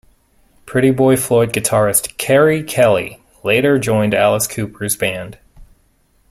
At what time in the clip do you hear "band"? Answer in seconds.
4.95-5.37